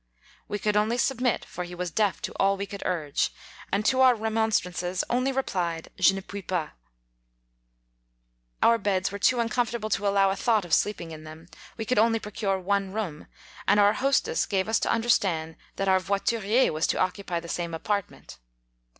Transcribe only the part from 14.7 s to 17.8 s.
to understand that our voiturier was to occupy the same